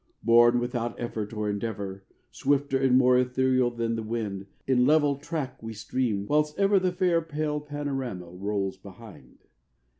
Borne 0.23 0.57
without 0.59 0.99
effort 0.99 1.31
or 1.31 1.47
endeavour, 1.47 2.05
Swifter 2.31 2.79
and 2.79 2.97
more 2.97 3.19
ethereal 3.19 3.69
than 3.69 3.95
the 3.95 4.01
wind, 4.01 4.47
In 4.65 4.83
level 4.83 5.15
track 5.17 5.61
we 5.61 5.73
stream, 5.73 6.25
whilst 6.25 6.57
ever 6.57 6.79
The 6.79 6.91
fair 6.91 7.21
pale 7.21 7.59
panorama 7.61 8.25
rolls 8.31 8.77
behind. 8.77 9.43